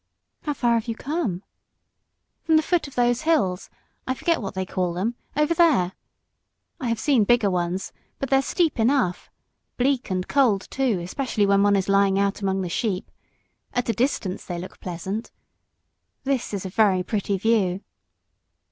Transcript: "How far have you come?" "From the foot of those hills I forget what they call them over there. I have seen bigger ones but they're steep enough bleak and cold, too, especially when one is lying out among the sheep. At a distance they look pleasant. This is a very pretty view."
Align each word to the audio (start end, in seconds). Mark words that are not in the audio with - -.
"How 0.41 0.55
far 0.55 0.73
have 0.73 0.87
you 0.87 0.95
come?" 0.95 1.43
"From 2.41 2.55
the 2.55 2.63
foot 2.63 2.87
of 2.87 2.95
those 2.95 3.21
hills 3.21 3.69
I 4.07 4.15
forget 4.15 4.41
what 4.41 4.55
they 4.55 4.65
call 4.65 4.93
them 4.93 5.13
over 5.37 5.53
there. 5.53 5.91
I 6.79 6.89
have 6.89 6.99
seen 6.99 7.23
bigger 7.23 7.51
ones 7.51 7.93
but 8.17 8.31
they're 8.31 8.41
steep 8.41 8.79
enough 8.79 9.29
bleak 9.77 10.09
and 10.09 10.27
cold, 10.27 10.61
too, 10.71 10.97
especially 11.03 11.45
when 11.45 11.61
one 11.61 11.75
is 11.75 11.87
lying 11.87 12.17
out 12.17 12.41
among 12.41 12.61
the 12.63 12.67
sheep. 12.67 13.11
At 13.73 13.89
a 13.89 13.93
distance 13.93 14.43
they 14.43 14.57
look 14.57 14.79
pleasant. 14.79 15.29
This 16.23 16.51
is 16.51 16.65
a 16.65 16.69
very 16.69 17.03
pretty 17.03 17.37
view." 17.37 17.83